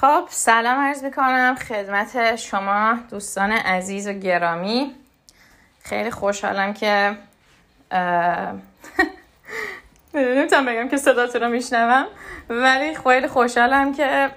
[0.00, 4.94] خب سلام عرض می‌کنم خدمت شما دوستان عزیز و گرامی.
[5.82, 7.16] خیلی خوشحالم که
[10.14, 12.06] نمی‌تونم بگم که صداتون رو میشنوم
[12.48, 14.30] ولی خیلی خوشحالم که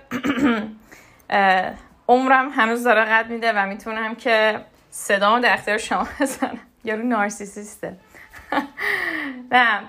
[2.08, 6.60] عمرم هنوز داره قد میده و می‌تونم که صدامو در اختیار شما بزنم.
[6.84, 7.98] یارو نارسیسیسته.
[9.52, 9.80] نه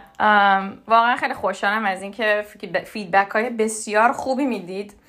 [0.89, 2.47] واقعا خیلی خوشحالم از اینکه
[2.85, 5.00] feedback های بسیار خوبی می‌دید.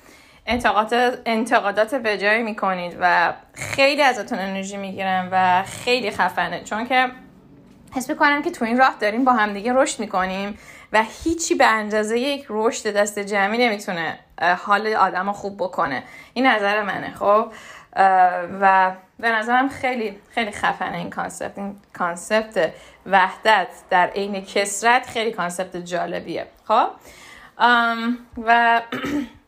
[0.46, 6.64] انتقادات انتقادات به جای می‌کنید و خیلی ازتون انرژی می‌گیرم و خیلی خفنه.
[6.64, 7.08] چون که
[7.94, 10.58] حس می‌کنم که تو این راه داریم با همدیگه رشد می‌کنیم
[10.92, 14.18] و هیچی به اندازه یک رشد دست جمعی نمی‌تونه
[14.58, 16.02] حال آدم خوب بکنه.
[16.34, 17.52] این نظر منه خب؟
[18.60, 21.58] و به نظرم خیلی خیلی خفنه این concept.
[21.58, 22.72] این concept
[23.06, 26.46] وحدت در عین کثرت خیلی concept جالبیه.
[26.64, 26.88] خب؟
[28.44, 28.80] و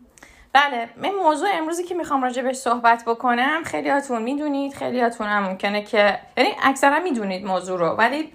[0.55, 5.27] بله این موضوع امروزی که می‌خوام راجع بهش صحبت بکنم خیلی هاتون می‌دونید خیلی هاتون
[5.27, 8.33] هم ممکنه که یعنی اکثرا می‌دونید موضوع رو ولی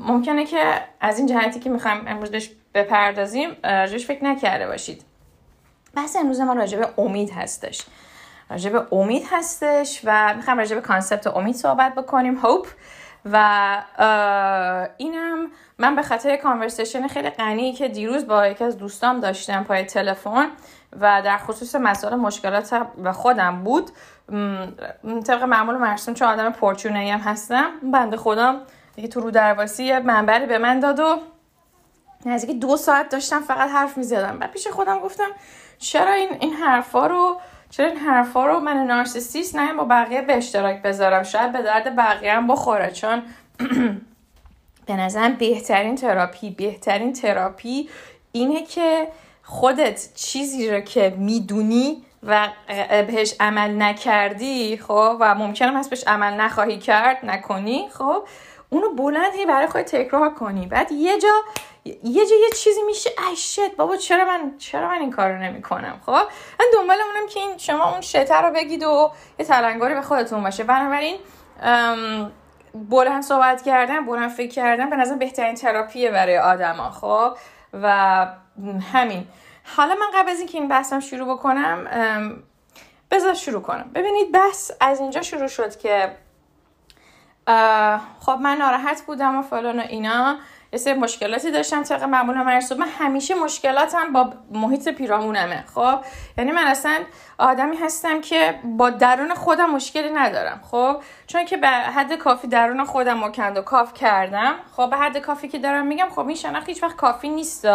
[0.00, 5.04] ممکنه که از این جهتی که می‌خوایم امروز بهش بپردازیم راجعش فکر نکرده باشید.
[5.94, 7.82] بحث امروز ما راجع به امید هستش.
[8.50, 12.66] راجع به امید هستش و می‌خوام راجع به concept امید صحبت بکنیم hope
[13.32, 13.82] و
[14.96, 19.84] اینم من به خاطر کانورسیشن خیلی غنی که دیروز با یکی از دوستام داشتم پای
[19.84, 20.48] تلفن
[20.92, 23.90] و در خصوص مسائل مشکلات و خودم بود
[25.26, 28.60] طبق معمول مرسوم چون آدم پرچونه هم هستم بنده خودم
[28.94, 31.18] دیگه تو رو درواسی منبری به من داد و
[32.26, 34.38] نزدیک دو ساعت داشتم فقط حرف می‌زدم.
[34.40, 35.28] و پیش خودم گفتم
[35.78, 40.36] چرا این این حرفا رو چرا این حرفا رو من نارسیسیست نه با بقیه به
[40.36, 43.22] اشتراک بذارم؟ شاید به درد بقیه هم بخوره چون
[44.86, 47.88] به نظرم بهترین تراپی بهترین تراپی
[48.32, 49.08] اینه که
[49.48, 52.48] خودت چیزی رو که می‌دونی و
[52.88, 58.22] بهش عمل نکردی خب؟ و ممکنه هست بهش عمل نخواهی کرد نکنی خب؟
[58.70, 60.66] اونو بلند هی برای خود تکرار کنی.
[60.66, 61.28] بعد یه جا
[61.84, 63.10] یه جا یه چیزی میشه.
[63.28, 66.12] ای شت بابا چرا من چرا من این کارو نمی‌کنم خب؟
[66.60, 70.42] من دنبال اونم که این شما اون شته رو بگید و یه تلنگاری به خودتون
[70.42, 70.64] باشه.
[70.64, 71.16] بنابراین
[72.74, 77.36] بلند صحبت کردن بلند فکر کردن به نظر بهترین تراپیه برای آدما خب؟
[77.72, 78.26] و
[78.92, 79.26] همین.
[79.76, 81.86] حالا من قبل از اینکه این بحثم شروع بکنم
[83.10, 83.90] بذار شروع کنم.
[83.94, 86.16] ببینید بحث از اینجا شروع شد که
[88.20, 90.38] خب من ناراحت بودم و فلان و اینا.
[90.72, 95.64] یه سری مشکلاتی داشتم طبق معمول مرسوب من همیشه مشکلاتم با محیط پیرامونمه.
[95.74, 95.98] خب؟
[96.38, 96.98] یعنی من اصلا
[97.38, 100.60] آدمی هستم که با درون خودم مشکلی ندارم.
[100.70, 104.54] خب؟ چون که به حد کافی درون خودم مکند و کاف کردم.
[104.76, 107.68] خب؟ به حد کافی که دارم میگم خب این شناخت هیچ وقت کافی نیست.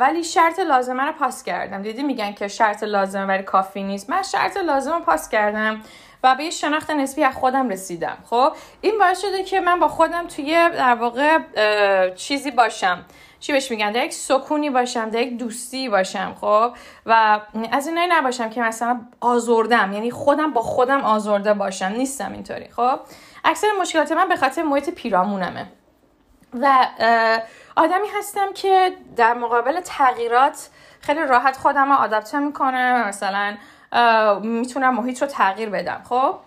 [0.00, 1.82] ولی شرط لازمه رو پاس کردم.
[1.82, 4.10] دیدی میگن که شرط لازمه ولی کافی نیست.
[4.10, 5.82] من شرط لازمه رو پاس کردم.
[6.22, 8.16] و به یه شناخت نسبی از خودم رسیدم.
[8.30, 11.38] خب؟ این باعث شده که من با خودم توی در واقع
[12.14, 13.04] چیزی باشم.
[13.40, 16.36] چی بهش میگن؟ در یک سکونی باشم در یک دوستی باشم.
[16.40, 16.72] خب؟
[17.06, 17.40] و
[17.72, 19.92] از اینایی نباشم که مثلا آزردم.
[19.92, 21.86] یعنی خودم با خودم آزرده باشم.
[21.86, 22.68] نیستم اینطوری.
[22.68, 23.00] خب؟
[23.44, 25.66] اکثر مشکلات من به خاطر محیط پیرامونمه.
[26.60, 26.86] و
[27.76, 30.68] آدمی هستم که در مقابل تغییرات
[31.00, 33.08] خیلی راحت خودم رو آدپته می‌کنم.
[33.08, 33.56] مثلا
[34.42, 36.34] می‌تونم محیط رو تغییر بدم خب؟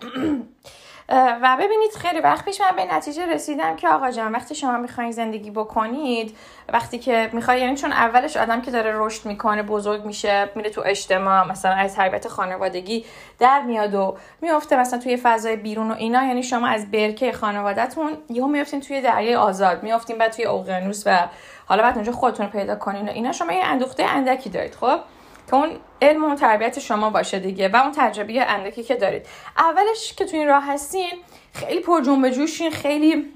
[1.42, 5.12] و ببینید خیلی وقت پیش من به نتیجه رسیدم که آقا جان وقتی شما می‌خواین
[5.12, 6.36] زندگی بکنید
[6.72, 10.82] وقتی که می‌خوای یعنی چون اولش آدم که داره رشد می‌کنه بزرگ میشه میره تو
[10.86, 13.04] اجتماع مثلا از تربیت خانوادگی
[13.38, 18.12] در میاد و میفته مثلا توی فضای بیرون و اینا یعنی شما از برکه خانوادهتون
[18.30, 21.28] یهو میفتین توی دریای آزاد میافتین بعد توی اقیانوس و
[21.66, 23.32] حالا بعد اونجا خودتون رو پیدا کنین و اینا.
[23.32, 24.98] شما یه اندوخته اندکی دارید خب؟
[25.46, 25.70] که اون
[26.04, 29.26] علم و تربیت شما باشه دیگه و اون تجربه اندکی که دارید.
[29.58, 31.10] اولش که تو این راه هستین
[31.54, 33.32] خیلی پر جنب جوشین خیلی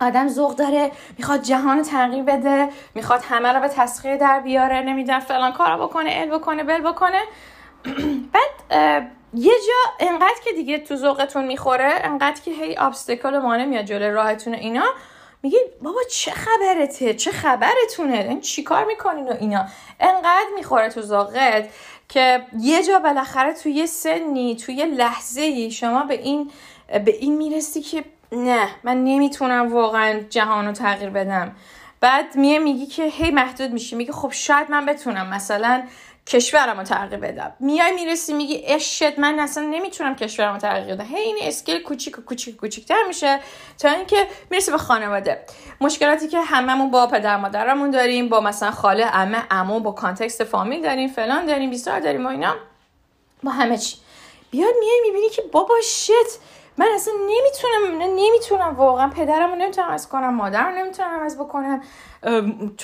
[0.00, 5.20] آدم ذوق داره می‌خواد جهان تغییر بده می‌خواد همه رو به تسخیر در بیاره نمی‌دونم
[5.20, 7.22] فلان کارا بکنه ال بکنه بل بکنه.
[8.32, 13.84] بعد یه جا انقدر که دیگه تو ذوقتون می‌خوره انقدر که هی ابستکل مانه میاد
[13.84, 14.84] جلوی راهتون اینا
[15.42, 19.66] میگی بابا چه خبرته؟ چه خبرتونه؟ این چیکار می‌کنین و اینا؟
[20.00, 21.68] انقدر می‌خوره تو ذوقت.
[22.10, 26.50] که یه جا بالاخره توی یه سنی توی یه لحظه ای شما به این
[27.04, 31.56] به این می‌رسی که نه من نمی‌تونم واقعا جهان رو تغییر بدم.
[32.00, 35.26] بعد میه میگی که هی محدود میشی میگه خب شاید من بتونم.
[35.26, 35.82] مثلا
[36.26, 41.04] کشورم رو تغییر بدم میای می‌رسی میگی shit من اصلا نمی‌تونم کشورم رو تغییر بدم.
[41.04, 43.40] هی این scale کوچیک و کوچیک کوچیکتر میشه
[43.78, 45.44] تا اینکه می‌رسی به خانواده.
[45.80, 50.82] مشکلاتی که هممون با پدر مادرمون داریم با مثلا خاله عمه عمو با context فامیل
[50.82, 52.56] داریم فلان داریم بیسار داریم و اینا.
[53.42, 53.96] با همه چی.
[54.50, 56.10] بیاد میای می‌بینی که بابا شت
[56.80, 61.82] من اصلا نمی‌تونم نمی‌تونم واقعا پدرم رو نمی‌تونم عوض کنم مادرم نمی‌تونم عوض بکنم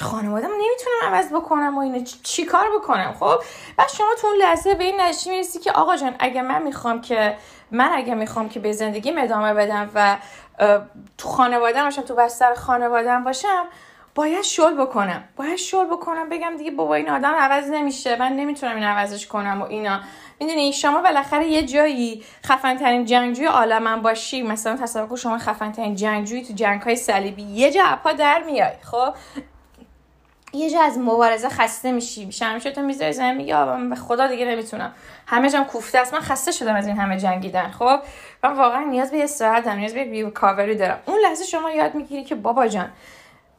[0.00, 3.38] خانوادم نمی‌تونم عوض بکنم و اینه چی کار بکنم؟ خب؟
[3.76, 7.00] بعد شما تو اون لحظه به این نتیجه می‌رسی که آقا جان اگه من می‌خوام
[7.00, 7.36] که
[7.70, 10.16] من اگه می‌خوام که به زندگی ادامه بدم و
[11.18, 13.64] تو خانوادم باشم تو بستر خانوادم باشم
[14.14, 15.24] باید شل بکنم.
[15.36, 19.62] باید شل بکنم بگم دیگه بابا این آدم عوض نمیشه من نمی‌تونم این عوضش کنم
[19.62, 20.00] و اینا.
[20.40, 25.72] می‌دونی شما بالاخره یه جایی خفن ترین جنگجوی عالمم باشی مثلا تصور کن شما خفن
[25.72, 29.14] ترین جنگجوی تو جنگ های صلیبی یه جا اپا در میای خب؟
[30.52, 34.44] یه جا از مبارزه خسته میشی شمشیر تو می‌ذاری زمین میگه من به خدا دیگه
[34.44, 34.92] نمی‌تونم.
[35.26, 36.14] همه جام کوفته است.
[36.14, 37.98] من خسته شدم از این همه جنگیدن خب؟
[38.44, 40.98] من واقعا نیاز به استراحت دارم نیاز به کاوری دارم.
[41.06, 42.88] اون لحظه شما یاد می‌گیری که بابا جان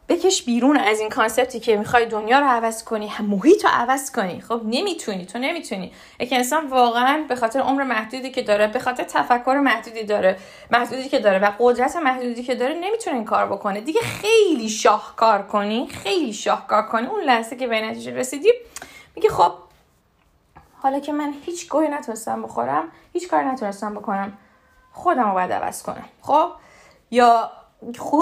[0.10, 4.42] بکش بیرون از این کانسپتی که می‌خوای دنیا رو عوض کنی محیط رو عوض کنی.
[4.42, 5.92] خب نمی‌تونی تو نمی‌تونی.
[6.20, 10.40] یک انسان واقعا به خاطر عمر محدودی که داره به خاطر تفکر محدودی داره
[10.72, 13.82] محدودی که داره و قدرت محدودی که داره نمی‌تونه این کار بکنه.
[13.82, 17.08] دیگه خیلی شاهکار کنی خیلی شاهکار کنی.
[17.08, 18.54] اون لحظه که به نتیجه رسیدی
[19.16, 19.52] میگه خب
[20.82, 24.38] حالا که من هیچ گوهی نتونستم بخورم هیچ کار نتونستم بکنم
[24.92, 26.06] خودم رو باید عوض کنم.
[26.22, 26.52] خب؟
[27.12, 27.52] یا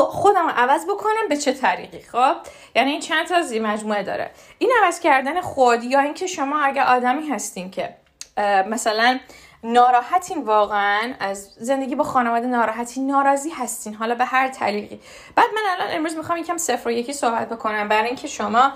[0.10, 2.36] خودم عوض بکنم به چه طریقی خب؟
[2.75, 4.31] یعنی این چند تا زی مجموعه داره.
[4.57, 7.96] این عوض کردن خود یا اینکه شما اگه آدمی هستین که
[8.68, 9.19] مثلا
[9.65, 11.13] ناراحتین واقعا.
[11.19, 13.94] از زندگی با خانواده ناراحتی ناراضی هستین.
[13.94, 15.00] حالا به هر طریقی.
[15.35, 17.88] بعد من الان امروز می‌خوام یکم صفر و یکی صحبت بکنم.
[17.88, 18.71] برای اینکه شما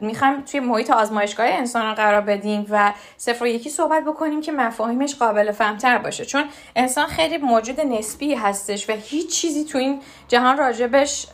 [0.00, 5.14] می‌خوام توی محیط آزمایشگاه انسان قرار بدیم و صفر و یکی صحبت بکنیم که مفاهیمش
[5.14, 6.24] قابل فهمتر باشه.
[6.24, 6.44] چون
[6.76, 11.26] انسان خیلی موجود نسبی هستش و هیچ چیزی تو این جهان راجبش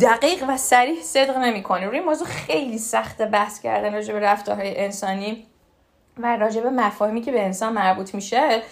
[0.00, 1.86] دقیق و سریح صدق نمی‌کنه.
[1.86, 5.46] روی موضوع خیلی سخت بحث کردن راجب رفتارهای انسانی.
[6.18, 8.62] و راجع به مفاهیمی که به انسان مربوط میشه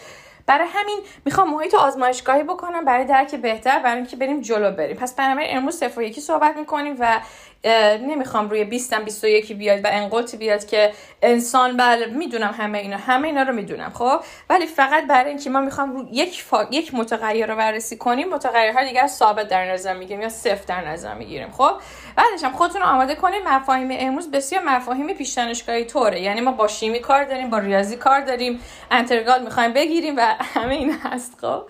[0.46, 4.96] برای همین می‌خوام محیط آزمایشگاهی بکنم برای درک بهتر برای اینکه بریم جلو بریم.
[4.96, 7.20] پس بنابراین امروز صفر یکی صحبت می‌کنیم و
[7.64, 10.92] نمی‌خوام روی 20 21 بیاد و انقلتی بیاد که
[11.22, 12.96] انسان بله می‌دونم همه اینا.
[12.96, 14.20] همه اینا رو می‌دونم خب؟
[14.50, 16.66] ولی فقط برای اینکه ما می‌خوام رو یک فا...
[16.70, 21.14] یک متغیر رو بررسی کنیم متغیرها دیگر ثابت در نظر می‌گیریم یا صفر در نظر
[21.14, 21.72] می‌گیریم خب؟
[22.16, 26.20] بعدش هم خودتون رو آماده کنیم مفاهیم امروز بسیار مفاهیم پیش دانشگاهی طوره.
[26.20, 28.60] یعنی ما با شیمی کار داریم با ریاضی کار داریم
[28.90, 31.62] انترگال می‌خوایم بگیریم و همه این هست خب؟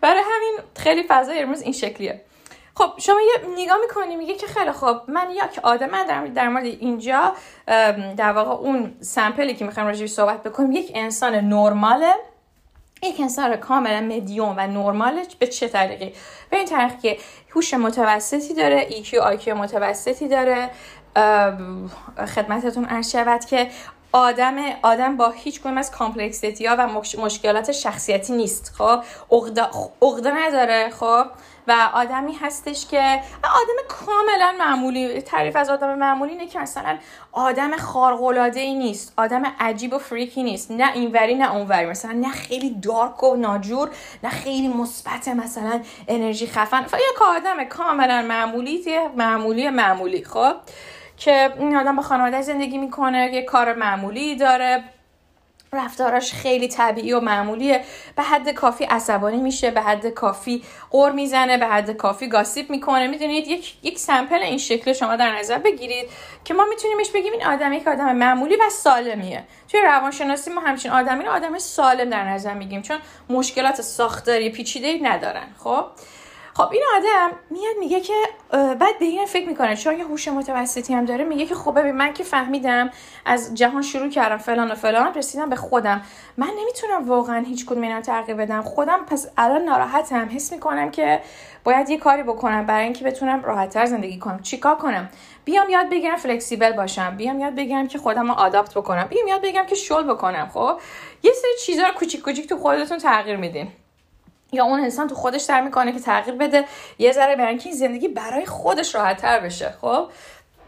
[0.00, 2.20] برای همین خیلی فضای امروز این شکلیه.
[2.74, 6.64] خب شما یه نگاه می‌کنی میگه که خیلی خب من یک آدم در, در مورد
[6.64, 7.32] اینجا
[8.16, 12.14] در واقع اون sample ی که می‌خوام راجعش صحبت بکنیم یک انسان نرماله.
[13.02, 16.12] یک انسان کاملا مدیوم و نرماله به چه طریقی؟
[16.50, 17.18] به این طریق که
[17.50, 20.70] هوش متوسطی داره EQ IQ متوسطی داره.
[22.34, 23.70] خدمتتون عرض شود که
[24.12, 26.88] آدم آدم با هیچ کدوم از complexity ها و
[27.18, 28.74] مشکلات شخصیتی نیست.
[28.78, 29.02] خب
[30.02, 30.90] عقده نداره.
[30.90, 31.24] خب
[31.68, 36.98] و آدمی هستش که آدم کاملا معمولی تعریف از آدم معمولی اینه که مثلا
[37.32, 38.22] آدم خارق
[38.56, 41.86] ای نیست آدم عجیب و فریکی نیست نه اینوری نه اونوری.
[41.86, 43.90] مثلا نه خیلی دارک و ناجور
[44.24, 46.82] نه خیلی مثبت مثلا انرژی خفن.
[46.82, 50.54] یک آدم کاملا معمولی معمولی معمولی خب؟
[51.16, 54.84] که این آدم با خانواده زندگی می‌کنه یه کار معمولی داره.
[55.74, 57.84] رفتاراش خیلی طبیعی و معمولیه.
[58.16, 63.06] به حد کافی عصبانی میشه به حد کافی قر می‌زنه به حد کافی گاسیب می‌کنه.
[63.06, 66.10] می‌دونید یک یک سمپل این شکل شما در نظر بگیرید
[66.44, 69.44] که ما میتونیمش بگیم این آدم یک آدم معمولی و سالمیه.
[69.68, 72.98] توی روانشناسی ما همچین آدمی رو آدم سالم در نظر میگیم چون
[73.28, 75.84] مشکلات ساختاری پیچیده ندارن خب؟
[76.54, 78.14] خب این آدم میاد میگه که
[78.52, 79.76] بعد به این فکر می‌کنه.
[79.76, 82.90] چون یه هوش متوسطی هم داره میگه که خب ببین من که فهمیدم
[83.24, 86.02] از جهان شروع کردم فلان و فلان رسیدم به خودم.
[86.36, 88.62] من نمی‌تونم واقعا هیچ کدوم اینا تغییر بدم.
[88.62, 90.28] خودم پس الان ناراحتم.
[90.34, 91.20] حس می‌کنم که
[91.64, 94.42] باید یه کاری بکنم برای اینکه بتونم راحتتر زندگی کنم.
[94.42, 95.08] چیکار کنم؟
[95.44, 97.16] بیام یاد بگیرم فلکسیبل باشم.
[97.16, 99.04] بیام یاد بگیرم که خودم رو آداپت بکنم.
[99.04, 100.80] بیام یاد بگیرم که شل بکنم خب؟
[101.22, 103.68] یه سری چیزا رو کوچیک کوچیک تو خودتون تغییر میدین.
[104.52, 106.64] یا اون انسان تو خودش سر می‌کنه که تغییر بده
[106.98, 110.08] یه ذره برای اینکه زندگی برای خودش راحت تر بشه خب؟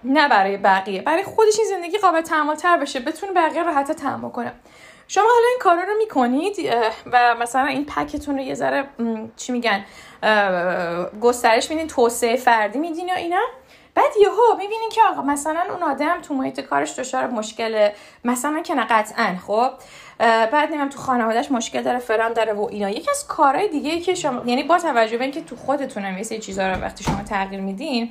[0.05, 4.31] نه برای بقیه برای خودش این زندگی قابل تحمل تر بشه بتونه بقیه راحت تحمل
[4.31, 4.53] کنه.
[5.09, 6.57] شما حالا این کارا رو می‌کنید
[7.13, 8.85] و مثلا این پکتون رو یه ذره
[9.37, 9.85] چی میگن
[11.21, 13.41] گسترش میدین توسعه فردی میدین یا اینا؟
[13.95, 17.89] بعد یهو می‌بینین که آقا مثلا اون آدم تو محیط کارش دچار مشکل
[18.25, 19.71] مثلا که نه قطعا خب؟
[20.19, 22.91] بعد نمیم تو خانوادهش مشکل داره فلان داره و اینا.
[22.91, 26.39] یکی از کارهای دیگه که شما یعنی با توجه به اینکه تو خودتونم یه سری
[26.39, 28.11] چیزا رو وقتی شما تغییر میدین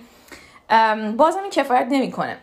[1.17, 2.37] بازم این کفایت نمی‌کنه.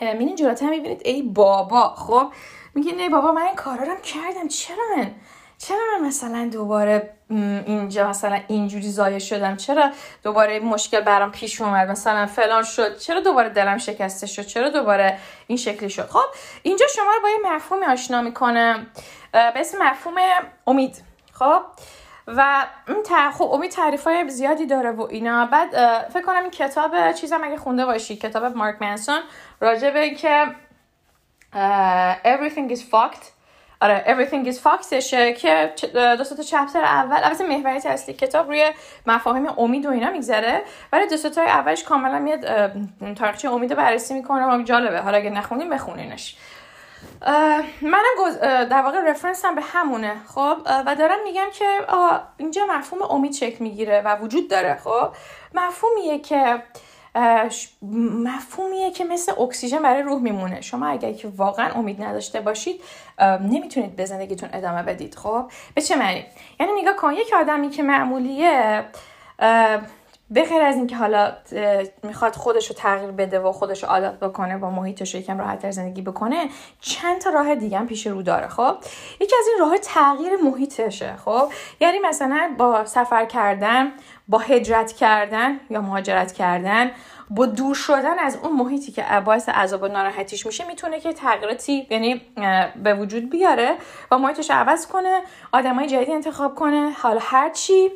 [0.00, 2.26] میرین جلوتر می‌بینید ای بابا خب؟
[2.74, 5.10] میگه نه بابا من این کارا رو کردم چرا من
[5.58, 9.56] چرا من مثلا دوباره اینجا مثلا اینجوری زایه شدم.
[9.56, 9.90] چرا
[10.22, 12.98] دوباره مشکل برام پیش اومد؟ مثلا فلان شد.
[12.98, 16.24] چرا دوباره دلم شکسته شد؟ چرا دوباره این شکلی شد؟ خب
[16.62, 18.86] اینجا شما رو با یه مفهومی آشنا می‌کنه
[19.32, 20.14] به اسم مفهوم
[20.66, 21.02] امید.
[21.32, 21.62] خب
[22.26, 25.46] و این خب امید تعریف های زیادی داره و اینا.
[25.46, 25.70] بعد
[26.08, 29.20] فکر کنم این کتاب چیزم اگه خونده باشی کتاب مارک منسون
[29.60, 30.46] راجع به که
[32.24, 33.35] everything is fucked.
[33.80, 38.70] آره everything is fuckedشه که دو تا چپتر اول البته محوریت اصلی کتاب روی
[39.06, 42.72] مفاهیم امید و اینا میگذره ولی دو تا اولش کاملا میاد
[43.16, 45.00] تاریخچه امید بررسی می‌کنه و جالبه.
[45.00, 46.36] حالا اگه نخونیم بخونینش.
[47.82, 50.56] منم در واقع رفرنس هم به همونه خب؟
[50.86, 51.78] و دارم میگم که
[52.36, 55.08] اینجا مفهوم امید شکل می‌گیره و وجود داره خب؟
[55.54, 56.62] مفهومیه که
[58.24, 60.60] مفهومیه که مثل اکسیژن برای روح میمونه.
[60.60, 62.80] شما اگر که واقعا امید نداشته باشید
[63.40, 65.14] نمی‌تونید به زندگیتون ادامه بدید.
[65.14, 66.24] خب؟ به چه معنی؟
[66.60, 68.84] یعنی نگاه کن یک آدمی که معمولیه
[70.30, 71.32] به غیر از اینکه حالا
[72.02, 75.70] می‌خواد خودش رو تغییر بده و خودش رو عادت بکنه با محیطش رو یکم راحت
[75.70, 76.48] زندگی بکنه
[76.80, 78.76] چند تا راه دیگه هم پیش رو داره خب؟
[79.20, 83.92] یکی از این راه تغییر محیطشه خب؟ یعنی مثلا با سفر کردن
[84.28, 86.90] با هجرت کردن یا مهاجرت کردن
[87.30, 91.86] با دور شدن از اون محیطی که باعث عذاب و ناراحتیش میشه می‌تونه که تغییراتی
[91.90, 92.22] یعنی
[92.82, 93.76] به وجود بیاره
[94.10, 97.90] و محیطش عوض کنه آدمای جدید انتخاب کنه حالا هر چی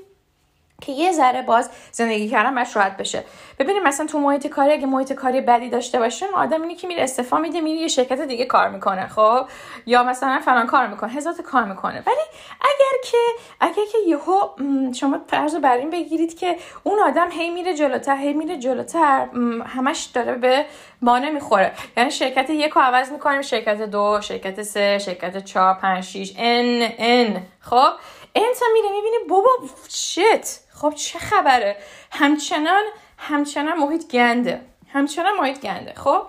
[0.80, 3.24] که یه ذره باز زندگی کردن باش راحت بشه.
[3.58, 7.02] ببینیم مثلا تو محیط کاری اگه محیط کاری بدی داشته باشه آدم اینی که میره
[7.02, 9.46] استعفا میده میره یه شرکت دیگه کار می‌کنه خب؟
[9.86, 12.02] یا مثلا فلان کار می‌کنه هزار کار می‌کنه.
[12.06, 12.24] ولی
[12.60, 13.18] اگر که
[13.60, 14.48] اگر که یهو
[14.94, 19.28] شما فرض بر این بگیرید که اون آدم هی میره جلوتر هی میره جلوتر
[19.66, 20.66] همش داره به
[21.02, 21.72] مانع می‌خوره.
[21.96, 26.88] یعنی شرکت یک رو عوض می‌کنیم شرکت دو شرکت سه شرکت چهار پنج شیش ان
[26.98, 27.90] ان خب؟
[28.34, 29.48] انتا میره می‌بینه بابا
[29.88, 30.69] شت!
[30.80, 31.76] خب چه خبره؟
[32.10, 32.82] همچنان
[33.18, 34.60] همچنان محیط گنده.
[34.92, 35.94] همچنان محیط گنده.
[35.94, 36.22] خب؟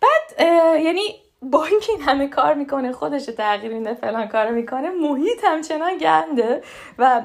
[0.00, 0.40] بعد
[0.80, 1.02] یعنی
[1.42, 6.62] با اینکه این همه کار می‌کنه خودش تغییر میده فلان کار می‌کنه محیط همچنان گنده
[6.98, 7.22] و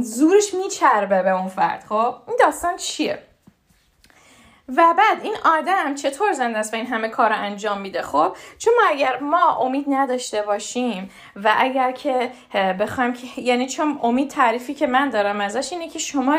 [0.00, 1.84] زورش میچربه به اون فرد.
[1.88, 3.22] خب؟ این داستان چیه؟
[4.68, 8.36] و بعد این آدم چطور زنده است و این همه کار رو انجام میده؟ خب
[8.58, 14.30] چون ما اگر ما امید نداشته باشیم و اگر که بخوایم که یعنی چون امید
[14.30, 16.38] تعریفی که من دارم ازش اینه که شما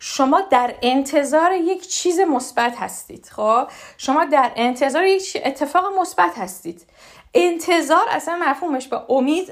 [0.00, 3.26] شما در انتظار یک چیز مثبت هستید.
[3.26, 6.86] خب شما در انتظار یک اتفاق مثبت هستید.
[7.34, 9.50] انتظار اصلا مفهومش با امید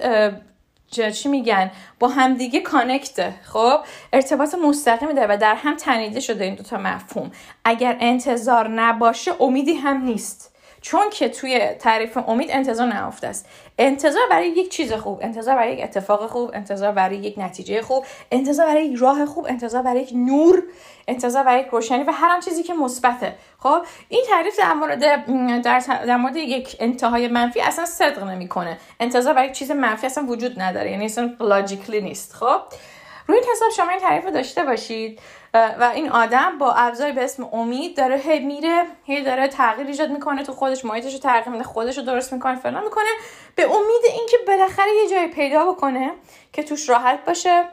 [0.90, 3.78] چی میگن؟ با همدیگه کانکته خب؟
[4.12, 7.30] ارتباط مستقیمی داره و در هم تنیده شده این دوتا مفهوم.
[7.64, 10.55] اگر انتظار نباشه امیدی هم نیست.
[10.86, 13.48] چون که توی تعریف امید انتظار نهفته است.
[13.78, 18.04] انتظار برای یک چیز خوب انتظار برای یک اتفاق خوب انتظار برای یک نتیجه خوب
[18.30, 20.62] انتظار برای یک راه خوب انتظار برای یک نور
[21.08, 23.34] انتظار برای یک روشنی و هر چیزی که مثبته.
[23.58, 25.00] خب این تعریف در مورد
[25.62, 28.78] در, در مورد یک انتهای منفی اصلا صدق نمی‌کنه.
[29.00, 32.32] انتظار برای چیز منفی اصلا وجود نداره یعنی اصلا لاجیکلی نیست.
[32.32, 32.60] خب؟
[33.26, 35.20] روی این حساب شما این تعریف داشته باشید.
[35.54, 40.10] و این آدم با ابزاری به اسم امید داره هی میره هی داره تغییر ایجاد
[40.10, 43.08] می‌کنه تو خودش محیطش رو تغییر میده خودش رو درست می‌کنه فلان می‌کنه.
[43.54, 46.12] به امید اینکه بالاخره یه جای پیدا بکنه
[46.52, 47.64] که توش راحت باشه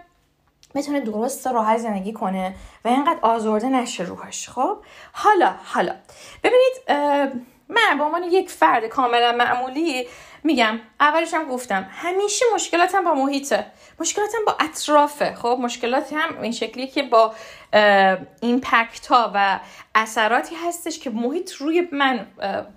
[0.76, 2.56] بتونه درست راحت زندگی کنه
[2.86, 4.50] و اینقدر آزرده نشه روحش.
[4.50, 4.78] خب؟
[5.14, 5.96] حالا حالا.
[6.44, 6.74] ببینید
[7.70, 10.08] من به عنوان یک فرد کاملا معمولی
[10.44, 13.66] میگم اولش هم گفتم همیشه مشکلاتم با محیطه.
[14.00, 15.36] مشکلاتم با اطرافه.
[15.36, 17.34] خب مشکلات هم این شکلی که با
[18.42, 19.60] ایمپکت ها و
[19.96, 22.28] اثراتی هستش که محیط روی من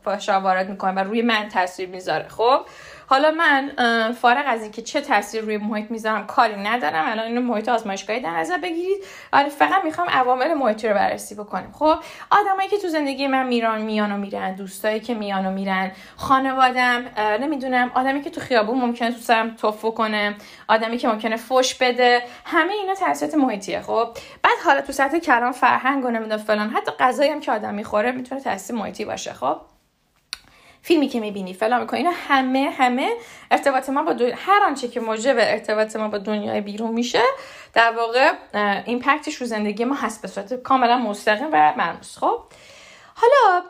[0.04, 2.28] فشار وارد می‌کنه و روی من تاثیر می‌ذاره.
[2.28, 2.60] خب؟
[3.06, 3.72] حالا من
[4.12, 7.04] فارغ از اینکه چه تاثیر روی محیط می‌ذارم کاری ندارم.
[7.08, 9.04] الان اینو محیط آزمایشگاهی در نظر بگیرید.
[9.32, 11.72] ولی فقط می‌خوام عوامل محیطی رو بررسی بکنیم.
[11.72, 11.94] خب
[12.30, 17.04] آدمایی که تو زندگی من میران میان و میرن دوستایی که میان و میرن خانوادم
[17.40, 20.34] نمی‌دونم آدمی که تو خیابون ممکنه تو سرم توفو کنه
[20.68, 23.80] آدمی که ممکنه فوش بده همه اینا تاثیرات محیطیه.
[23.80, 24.08] خب
[24.42, 28.12] بعد حالا تو سطح کلام فرهنگ و نمی‌دونم فلان حتی غذایی هم که آدم می‌خوره
[28.12, 29.32] می‌تونه تاثیر محیطی باشه.
[29.32, 29.56] خب
[30.86, 33.12] فیلمی که می‌بینی فلان می‌کنی اینا همه همه
[33.50, 37.22] ارتباط ما با دنیا هر آنچه که موجب ارتباط ما با دنیای بیرون میشه
[37.74, 38.32] در واقع
[38.86, 42.40] ایمپکتش رو زندگی ما هست به صورت کاملا مستقیم و مرموز خب؟
[43.14, 43.62] حالا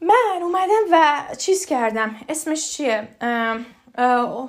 [0.00, 2.16] من اومدم و چیز کردم.
[2.28, 3.08] اسمش چیه؟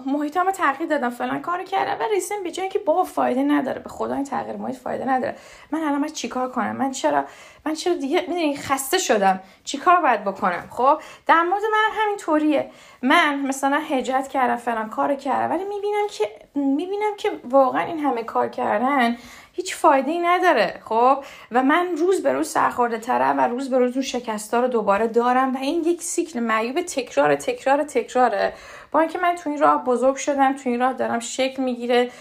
[0.06, 1.10] محیطم تغییر دادم.
[1.10, 2.06] فلان کار کردم.
[2.06, 3.80] و ریسم به جای که بابا فایده نداره.
[3.80, 5.36] به خدا این تغییر محیط فایده نداره.
[5.72, 7.26] من الان باید چیکار کنم؟ من چرا
[7.66, 9.40] من چرا دیگه می‌دونی خسته شدم.
[9.64, 12.72] چیکار باید بکنم؟ خب؟ در مورد من همین طوریه
[13.02, 15.54] من مثلا هجرت کردم فلان کار کردم.
[15.56, 19.18] ولی می‌بینم که می‌بینم که واقعا این همه کار کردن
[19.56, 23.78] هیچ فایده ای نداره خب؟ و من روز به روز سرخورده ترم و روز به
[23.78, 28.54] روز اون شکستا رو دوباره دارم و این یک سیکل معیوب تکرار تکرار تکراره.
[28.92, 32.12] با اینکه من تو این راه بزرگ شدم تو این راه دارم شکل می‌گیره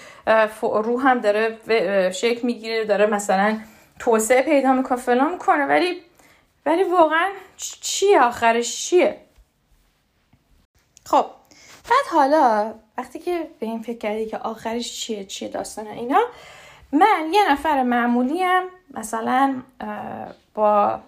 [0.62, 1.58] روحم داره
[2.12, 3.58] شکل می‌گیره داره مثلا
[3.98, 5.66] توسعه پیدا می‌کنه فلان می‌کنه.
[5.66, 6.02] ولی
[6.66, 9.20] ولی واقعا چیه آخرش؟ چیه؟
[11.06, 11.26] خب
[11.90, 16.20] بعد حالا وقتی که به این فکر کردی که آخرش چیه چیه داستان اینا
[16.94, 18.62] من یه نفر معمولیم
[18.94, 19.62] مثلا
[20.54, 21.00] با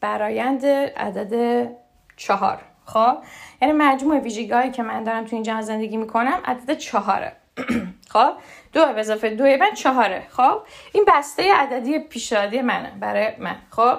[0.00, 1.68] برایند عدد
[2.16, 3.16] چهار خب؟
[3.62, 7.32] یعنی مجموع ویژگی که من دارم تو این جهان زندگی می‌کنم عدد چهاره.
[8.12, 8.32] خب؟
[8.72, 10.60] دو به اضافه دو من چهاره خب؟
[10.92, 13.98] این بسته عددی پیشادی منه برای من خب؟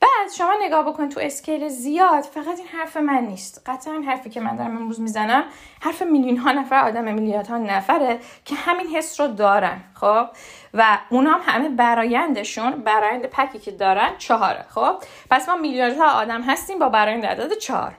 [0.00, 3.62] بعد شما نگاه بکن تو اسکیل زیاد فقط این حرف من نیست.
[3.66, 5.44] قطعا حرفی که من دارم امروز می‌زنم
[5.80, 10.26] حرف میلیون ها نفر آدم میلیارد ها نفره که همین حس رو دارن خب؟
[10.74, 14.96] و اونا هم همه برایندشون برایند پکی که دارن چهاره خب؟
[15.30, 17.94] پس ما میلیاردها آدم هستیم با برایند عدد چهار.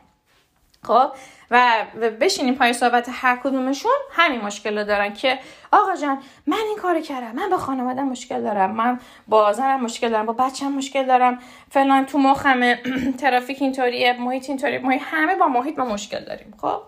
[0.86, 1.12] خب
[1.52, 1.84] و
[2.22, 3.92] بشینیم پای صحبت هر کدومشون.
[4.12, 5.40] همین مشکل رو دارن که
[5.72, 7.32] آقا جان من این کار کردم.
[7.32, 8.72] من با خانواده مشکل دارم.
[8.72, 10.26] من با زنم مشکل دارم.
[10.26, 11.40] با بچم مشکل دارم.
[11.70, 12.76] فلان تو مخم
[13.22, 16.54] ترافیک اینطوریه محیط اینطوری محیط همه با محیط ما مشکل داریم.
[16.62, 16.82] خب؟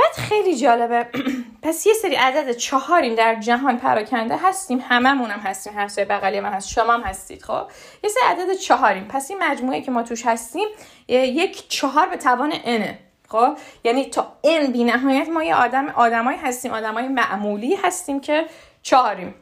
[0.00, 1.06] بعد خیلی جالبه.
[1.62, 4.84] پس یه سری عدد چهاریم در جهان پراکنده هستیم.
[4.88, 5.78] هممون هم هستیم.
[5.78, 6.68] هر سری بغلی من هست.
[6.68, 7.66] شما هم هستید خب؟
[8.04, 9.04] یه سری عدد چهاریم.
[9.04, 10.68] پس این مجموعه که ما توش هستیم
[11.08, 16.38] یک چهار به توان انه خب؟ یعنی تا این بی نهایت ما یه آدم آدمایی
[16.38, 16.72] هستیم.
[16.72, 18.46] آدمای معمولی هستیم که
[18.82, 19.34] چهاریم.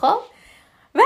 [0.00, 0.18] خب؟
[0.94, 1.02] و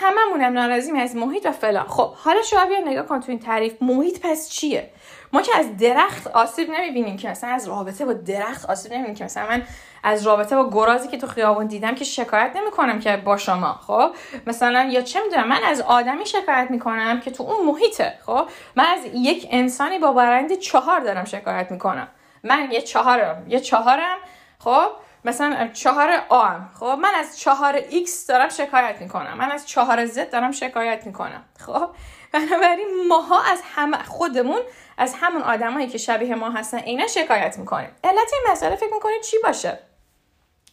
[0.00, 1.86] هممونم ناراضیم از محیط و فلان.
[1.88, 3.82] خب حالا شما بیا نگاه کن تو این تعریف.
[3.82, 4.90] محیط پس چیه؟
[5.32, 9.24] ما که از درخت آسیب نمی‌بینیم که مثلا از رابطه با درخت آسیب نمی‌بینیم که
[9.24, 9.62] مثلا من
[10.02, 14.10] از رابطه با گرازی که تو خیابون دیدم که شکایت نمی‌کنم که با شما خب؟
[14.46, 18.84] مثلا یا چه می‌دونم من از آدمی شکایت می‌کنم که تو اون محیطه خب؟ من
[18.84, 22.08] از یک انسانی با برند چهار دارم شکایت می‌کنم.
[22.44, 24.18] من یه چهارم یه چهارم
[24.58, 24.88] خب؟
[25.24, 29.38] مثلا چهار M خب من از چهار X دارم شکایت می‌کنم.
[29.38, 31.44] من از چهار Z دارم شکایت می‌کنم.
[31.58, 31.88] خب
[32.32, 34.60] بنابراین ماها از همه خودمون
[34.98, 37.90] از همون آدمایی که شبیه ما هستن اینا شکایت می‌کنیم.
[38.04, 39.78] علت این مسئله فکر می‌کنید چی باشه؟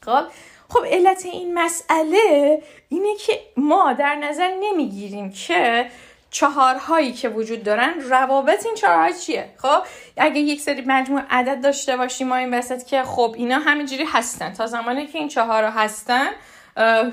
[0.06, 0.24] خب
[0.70, 5.92] خب علت این مسئله اینه که ما در نظر نمی‌گیریم که
[6.32, 9.82] چهارهایی که وجود دارن روابط این چهارها چیه؟ خب
[10.18, 14.54] اگه یک سری مجموع عدد داشته باشیم ما این وسط که خب اینا همینجوری هستن.
[14.54, 16.28] تا زمانی که این چهار هستن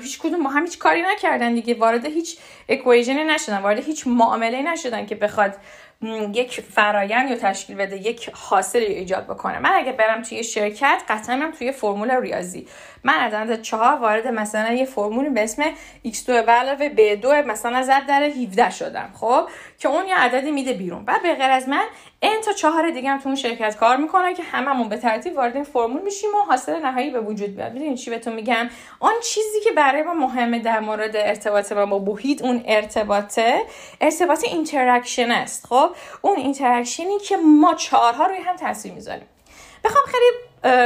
[0.01, 1.73] هیچ کدوم با هم هیچ کاری نکردن دیگه.
[1.73, 2.37] وارد هیچ
[2.69, 5.55] اکویژنی نشدن وارد هیچ معامله نشدن که بخواد
[6.33, 9.59] یک فرایند یا تشکیل بده یک حاصل ایجاد بکنه.
[9.59, 12.67] من اگه برم توی شرکت قطعا توی فرمول ریاضی.
[13.03, 15.63] من از عدد چهار وارد مثلا یه فرمولی به اسم
[16.05, 19.47] x2 به علاوه b2 مثلا Z در 17 شدم خب؟
[19.79, 21.05] که اون یه عددی میده بیرون.
[21.05, 21.83] بعد به غیر از من
[22.19, 25.55] n تا چهار دیگه هم تو اون شرکت کار می‌کنن که هممون به ترتیب وارد
[25.55, 29.59] این فرمول میشیم و حاصل نهایی به وجود بیاد می‌دونین چی بهتون میگم؟ آن چیزی
[29.63, 33.61] که برای ما مهمه در مورد ارتباط ما با محیط اون ارتباطه
[34.01, 35.89] ارتباط interaction است خب؟
[36.21, 39.27] اون interaction ی که ما چهارها روی هم تاثیر می‌ذاریم.
[39.83, 40.25] بخوام خیلی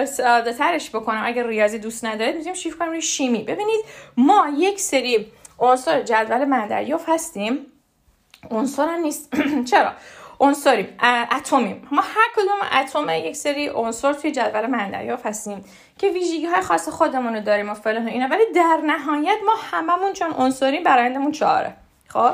[0.05, 1.21] ساده ترش بکنم.
[1.25, 3.43] اگر ریاضی دوست ندارید می‌تونیم شیفت کنیم روی شیمی.
[3.43, 3.85] ببینید
[4.17, 7.65] ما یک سری عنصر جدول مندریاف هستیم.
[8.51, 9.33] عنصر نیست.
[9.71, 9.91] چرا؟
[10.39, 10.97] عنصریم.
[11.31, 11.87] اتمیم.
[11.91, 15.65] ما هر کدوم اتم یک سری عنصر توی جدول مندریاف هستیم
[15.97, 18.27] که ویژگی های خاص خودمون رو داریم و فلان اینا.
[18.27, 21.73] ولی در نهایت ما هممون چون عنصریم برایندمون چهاره.
[22.07, 22.33] خب؟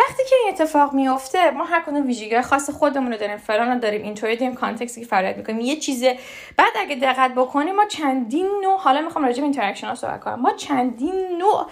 [0.00, 3.78] وقتی که این اتفاق میفته ما هر کدوم ویژگی خاص خودمون رو داریم فلان رو
[3.78, 5.60] داریم اینطوری داریم context ی که فعالیت می‌کنیم.
[5.60, 6.18] یه چیزه
[6.56, 10.40] بعد اگه دقت بکنیم ما چندین نوع حالا می‌خوام راجع به interaction ها صحبت کنم.
[10.40, 11.66] ما چندین نوع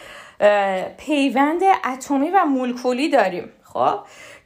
[0.99, 1.62] پیوند
[1.93, 3.99] اتمی و مولکولی داریم خب؟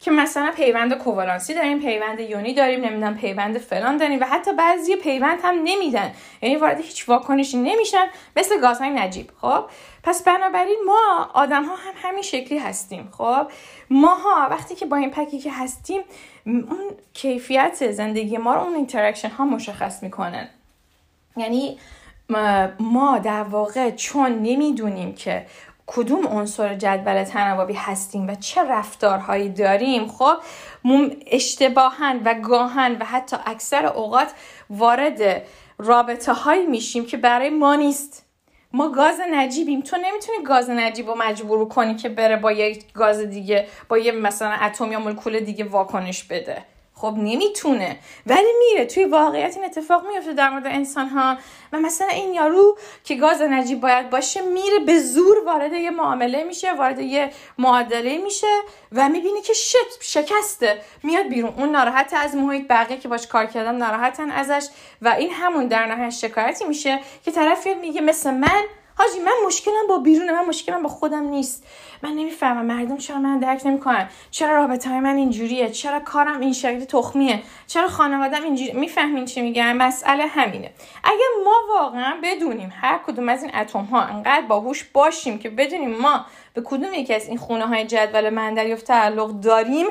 [0.02, 4.96] که مثلا پیوند کوالانسی داریم پیوند یونی داریم نمی‌دونم پیوند فلان داریم و حتی بعضی
[4.96, 6.12] پیوند هم نمیدن.
[6.42, 9.30] یعنی وارد هیچ واکنشی نمیشن مثل گازهای نجیب.
[9.40, 9.64] خب؟
[10.02, 13.08] پس بنابراین ما آدم ها هم همین شکلی هستیم.
[13.18, 13.46] خب؟
[13.90, 16.00] ماها وقتی که با این pack ی که هستیم
[16.46, 20.48] اون کیفیت زندگی ما رو اون interaction ها مشخص می‌کنن.
[21.36, 21.78] یعنی
[22.80, 25.46] ما در واقع چون نمی‌دونیم که
[25.86, 30.34] کدوم عنصر جدول تناوبی هستیم و چه رفتارهایی داریم؟ خب
[31.26, 34.32] اشتباهن و گاهن و حتی اکثر اوقات
[34.70, 35.42] وارد
[35.78, 38.26] رابطه هایی میشیم که برای ما نیست.
[38.72, 39.80] ما گاز نجیبیم.
[39.80, 44.12] تو نمی‌تونی گاز نجیب رو مجبور کنی که بره با یک گاز دیگه با یه
[44.12, 46.64] مثلا اتم یا مولکول دیگه واکنش بده.
[47.02, 47.98] خب نمی‌تونه.
[48.26, 48.84] ولی میره.
[48.84, 51.36] توی واقعیت این اتفاق میفته در مورد انسان ها
[51.72, 56.44] و مثلا این یارو که گاز نجیب باید باشه میره به زور وارد یه معامله
[56.44, 58.46] میشه وارد یه معادله میشه
[58.92, 60.80] و می‌بینه که شت شکسته.
[61.02, 61.54] میاد بیرون.
[61.56, 64.68] اون ناراحت از محیط بقیه که باش کار کردن ناراحتن ازش.
[65.02, 68.64] و این همون در نهایت شکایتی میشه که طرف میگه مثل من
[68.98, 71.66] حاجی من مشکلم با بیرونه من مشکلم با خودم نیست.
[72.02, 76.52] من نمی‌فهمم مردم چرا من درک نمی‌کنن؟ چرا رابطه های من اینجوریه؟ چرا کارم این
[76.52, 80.70] شکلی تخمیه؟ چرا خانوادم اینجوری؟ می‌فهمین چی میگم؟ مسئله همینه.
[81.04, 85.90] اگه ما واقعا بدونیم هر کدوم از این اتم ها انقدر باهوش باشیم که بدونیم
[85.90, 89.86] ما به کدوم یکی از این خونه های جدول من دریافت تعلق داریم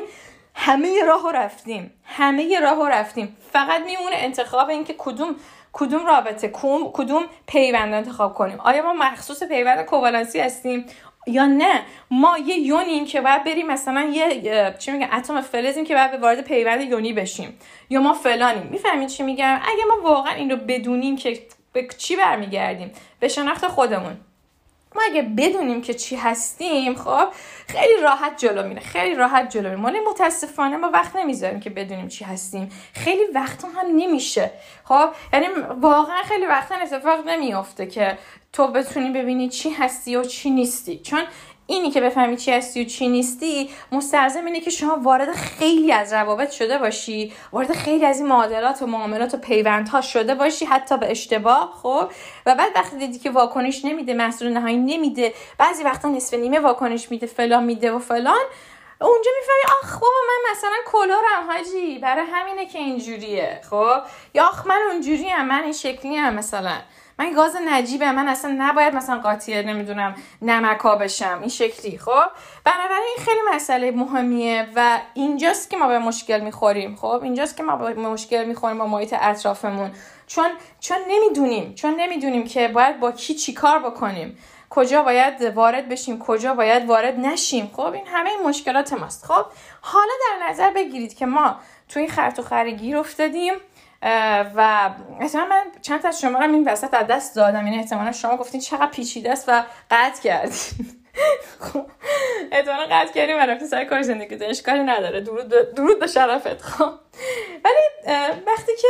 [0.54, 1.90] همه راه رفتیم.
[2.04, 3.36] همه راه رفتیم.
[3.52, 5.36] فقط میمونه انتخاب اینکه کدوم
[5.72, 6.50] کدوم رابطه
[6.92, 10.86] کدوم پیوند انتخاب کنیم؟ آیا ما مخصوص پیوند کوالنسی هستیم
[11.26, 15.94] یا نه؟ ما یه یونیم که باید بریم مثلا یه چی میگن؟ اتم فلزیم که
[15.94, 17.58] باید وارد پیوند یونی بشیم.
[17.90, 18.66] یا ما فلانیم.
[18.70, 21.38] می‌فهمید چی میگم؟ اگه ما واقعا این رو بدونیم که
[21.72, 24.16] به چی برمیگردیم؟ به شناخت خودمون.
[24.94, 27.28] ما اگه بدونیم که چی هستیم خب
[27.68, 29.80] خیلی راحت جلو میره خیلی راحت جلو میره.
[29.80, 32.68] مالی متاسفانه ما وقت نمی‌ذاریم که بدونیم چی هستیم.
[32.94, 34.50] خیلی وقت هم نمیشه.
[34.84, 35.46] خب یعنی
[35.80, 38.18] واقعا خیلی وقتا اتفاق نمیافته که
[38.52, 40.98] تو بتونی ببینی چی هستی و چی نیستی.
[40.98, 41.22] چون
[41.66, 46.12] اینی که بفهمی چی هستی و چی نیستی مستلزم اینه که شما وارد خیلی از
[46.12, 50.98] روابط شده باشی وارد خیلی از این معادلات و معاملات و پیوندها شده باشی حتی
[50.98, 52.10] به اشتباه خب؟
[52.46, 57.10] و بعد وقتی دیدی که واکنش نمیده محصول نهایی نمیده بعضی وقتا نصف نیمه واکنش
[57.10, 58.44] میده فلان میده و فلان
[59.00, 64.00] اونجا می‌فهمی آخ بابا من مثلا کلورم حاجی برای همینه که اینجوریه خب؟
[64.34, 66.76] یا آخ من اونجوری من این شکلی هم مثلا.
[67.18, 71.38] من گاز نجیبه من اصلا نباید مثلا قاطیه نمی‌دونم نمکا بشم.
[71.40, 72.24] این شکلی خب؟
[72.64, 77.62] بنابراین این خیلی مسئله مهمیه و اینجاست که ما به مشکل می‌خوریم خب؟ اینجاست که
[77.62, 79.90] ما به مشکل می‌خوریم با محیط اطرافمون.
[80.26, 84.38] چون چون نمی‌دونیم چون نمی‌دونیم که باید با کی چی کار بکنیم.
[84.70, 87.70] کجا باید وارد بشیم کجا باید وارد نشیم.
[87.76, 89.24] خب؟ این همه این مشکلات ماست.
[89.24, 89.44] خب؟
[89.80, 91.56] حالا در نظر بگیرید که ما
[91.88, 93.52] تو این خرط و خرگیر افتادیم
[94.02, 97.66] و احتمال من چند از شما رو این وسط از دست دادم.
[97.66, 101.02] یعنی احتمالا شما گفتین چقدر پیچیده است و قطع کردین.
[101.60, 101.86] خب
[102.52, 105.20] احتمالا قطع کردیم و رفتیم سر کار زندگی اشکالی نداره.
[105.20, 106.62] درود, درود به شرفت.
[106.62, 106.92] خب.
[107.64, 108.14] ولی
[108.46, 108.88] وقتی که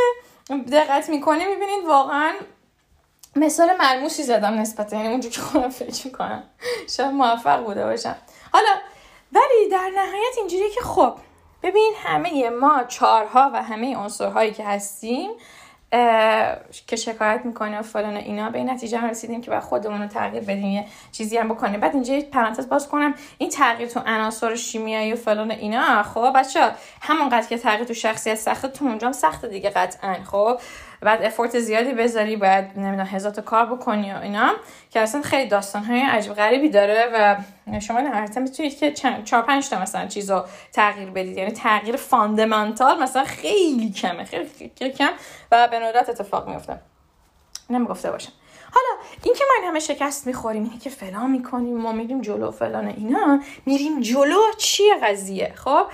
[0.73, 2.33] دقت می‌کنی می‌بینید واقعا
[3.37, 6.43] مثال ملموسی زدم نسبت یعنی اونجا که خودم فکر می‌کنم.
[6.97, 8.17] شاید موفق بوده باشم.
[8.53, 8.71] حالا
[9.33, 11.15] ولی در نهایت اینجوریه که خب
[11.63, 15.31] ببین همه ما چارها و همه عنصرهایی که هستیم
[16.87, 20.09] که شکایت می‌کنه و فلان اینا به این نتیجه هم رسیدیم که باید خودمون رو
[20.09, 21.81] تغییر بدیم یه چیزی هم بکنیم.
[21.81, 23.15] بعد اینجا پرانتز باز کنم.
[23.39, 26.71] این تغییر تو عناصر شیمیایی و فلان اینا خب بچه
[27.01, 30.59] همونقدر که تغییر تو شخصیت سخته تو اونجا هم سخته دیگه قطعا خب.
[31.03, 34.51] بعد effort زیادی بذاری باید نمی‌دونم هزار کار بکنی و اینا
[34.91, 37.37] که اصلا خیلی داستان های عجیب غریبی داره و
[37.81, 38.93] شما نهایتا می‌تونید که
[39.25, 41.37] چهار پنج تا مثلا چیز رو تغییر بدید.
[41.37, 45.11] یعنی تغییر fundamental مثلا خیلی کمه خیلی, خیلی کم
[45.53, 46.81] و به ندرت اتفاق میفته
[47.71, 48.33] نمی‌گفته باشم.
[48.75, 52.87] حالا این که من همه شکست می‌خوریم اینه که فلان می‌کنیم ما میریم جلو فلان
[52.87, 55.87] اینا میریم جلو چیه قضیه؟ خب؟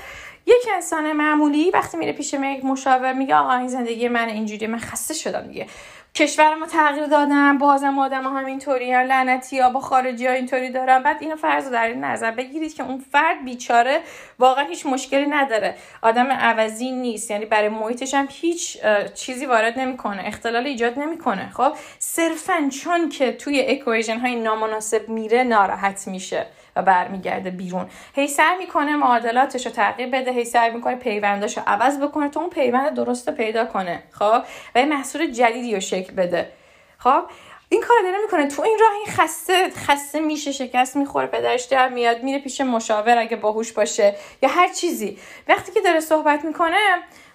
[0.48, 4.78] یک انسان معمولی وقتی میره پیش یک مشاور میگه آقا این زندگی من اینجوری من
[4.78, 5.66] خسته شدم دیگه.
[6.14, 11.02] کشورمو تغییر دادم بازم آدم ها همینطوری هم لعنتی یا با خارجی ها اینطوری دارم.
[11.02, 14.00] بعد اینو فرض در این نظر بگیرید که اون فرد بیچاره
[14.38, 15.74] واقعا هیچ مشکلی نداره.
[16.02, 18.78] آدم عوضی نیست یعنی برای محیطش هم هیچ
[19.14, 21.50] چیزی وارد نمی‌کنه اختلال ایجاد نمی‌کنه.
[21.50, 26.46] خب صرفا چون که توی اکویژن های نامناسب میره ناراحت میشه.
[26.78, 27.86] و برمیگرده بیرون.
[28.14, 32.40] هی سعی می‌کنه معادلاتش رو تغییر بده هی سعی می‌کنه پیونداش رو عوض بکنه تو
[32.40, 34.42] اون پیوند درست پیدا کنه خب؟
[34.74, 36.52] و یه محصول جدیدی رو شکل بده.
[36.98, 37.22] خب؟
[37.68, 38.46] این کار داره می‌کنه.
[38.46, 43.18] تو این راه این خسته خسته میشه شکست می‌خوره پدرش در میاد میره پیش مشاور
[43.18, 45.18] اگه باهوش باشه یا هر چیزی.
[45.48, 46.78] وقتی که داره صحبت می‌کنه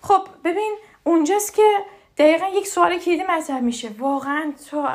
[0.02, 1.68] خب ببین اونجاست که
[2.18, 3.90] دقیقا یک سوال کلیدی مطرح میشه.
[4.00, 4.88] واقعا تو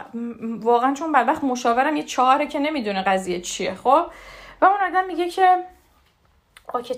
[0.60, 4.06] واقعا چون بعد وقت مشاورم یه چهاره که نمی‌دونه قضیه چیه خب؟
[4.60, 5.64] و اون آدم میگه که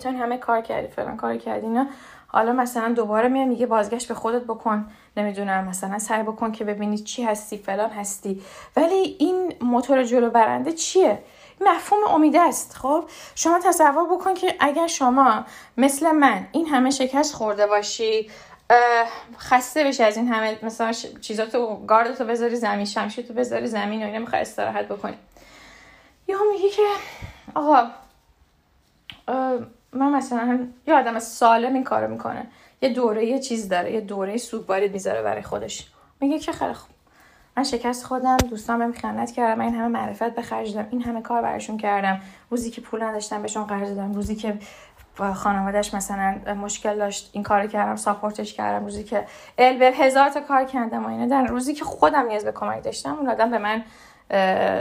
[0.03, 1.89] تو همه کار کردی فلان کار کردی نه
[2.27, 4.91] حالا مثلا دوباره میاد میگه بازگشت به خودت بکن.
[5.17, 8.43] نمی‌دونم مثلا سعی بکن که ببینی چی هستی فلان هستی.
[8.77, 11.23] ولی این موتور جلو برنده چیه؟
[11.61, 13.05] مفهوم امید است خب؟
[13.35, 15.45] شما تصور بکن که اگر شما
[15.77, 18.31] مثل من این همه شکست خورده باشی
[19.39, 24.19] خسته بشی از این همه مثلا چیزاتو گاردتو بذاری زمین شمشیرتو بذاری زمین و اینا
[24.19, 25.17] می‌خوای استراحت بکنی.
[26.29, 26.83] یا میگی که
[27.55, 27.91] آقا
[29.93, 32.47] من مثلا یه آدم سالم این کارو می‌کنه.
[32.83, 35.87] یه دوره یه چیز داره یه دوره سوگواری می‌ذاره برای خودش.
[36.21, 36.91] میگه که خیلی خوب.
[37.57, 41.03] من شکست خودم دوستان بهم خیانت کردم من این همه معرفت به خرج دادم این
[41.03, 42.21] همه کار براشون کردم.
[42.51, 44.15] روزی که پول نداشتم بهشون قرض دادم.
[44.15, 44.59] روزی که
[45.35, 49.27] خانوادهش مثلا مشکل داشت این کار کردم ساپورتش کردم روزی که
[49.59, 51.27] ال هزار تا کار کردم و اینا.
[51.27, 53.85] در روزی که خودم نیاز به کمک داشتم اون آدم به من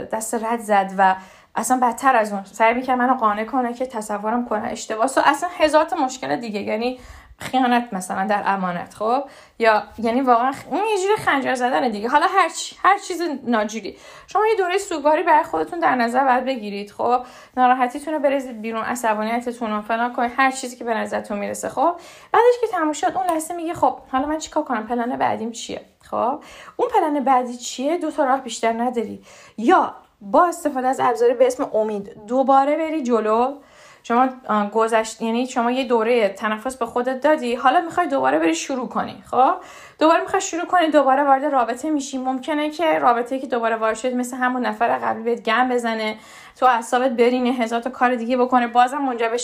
[0.04, 1.16] دست رد زد و
[1.56, 2.44] اصلا بدتر از اون.
[2.44, 5.06] سعی می‌کنه منو قانع کنه که تصورم کنه اشتباه.
[5.16, 6.60] و اصلا هزار تا مشکل دیگه.
[6.60, 6.98] یعنی
[7.40, 9.24] خیانت مثلا در امانت خب؟
[9.58, 12.08] یا یعنی واقعا اون یه جوری خنجر زدن دیگه.
[12.08, 13.96] حالا هر چی هر چیز ناجوری.
[14.26, 17.22] شما یه دوره سوگواری برای خودتون در نظر باید بگیرید خب؟
[17.56, 21.94] ناراحتیتون رو بریزید بیرون عصبانیتتون رو فلان کنید هر چیزی که به نظرتون می‌رسه خب؟
[22.32, 25.80] بعدش که تموم شد اون لحظه میگه خب حالا من چیکار کنم؟ پلن بعدیم چیه؟
[26.10, 26.42] خب؟
[26.76, 29.22] اون پلن بعدی چیه؟ دو تا راه بیشتر نداری.
[29.58, 33.54] یا با استفاده از ابزاری به اسم امید دوباره بری جلو
[34.02, 34.28] شما
[34.72, 39.22] گذشت یعنی شما یه دوره تنفس به خودت دادی حالا می‌خوای دوباره بری شروع کنی
[39.30, 39.54] خب؟
[39.98, 42.18] دوباره می‌خوای شروع کنی دوباره وارد رابطه میشی.
[42.18, 46.16] ممکنه که رابطه که دوباره وارد شد مثل همون نفر قبلی بهت گم بزنه
[46.58, 49.36] تو اعصابت برینه هزار تا کار دیگه بکنه بازم منجر به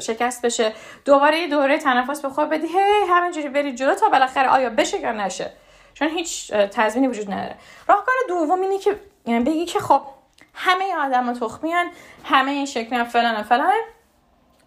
[0.00, 0.72] شکست بشه.
[1.04, 5.00] دوباره یه دوره تنفس به خود بدی هی همینجوری بری جلو تا بالاخره آیا بشه
[5.00, 5.52] یا نشه؟
[5.94, 7.54] چون هیچ تضمینی وجود نداره.
[7.88, 10.00] راهکار دوم اینه که یعنی بگی که خب
[10.54, 11.86] همه آدم تخمیان
[12.24, 13.72] همه این شکلی فلان فلان.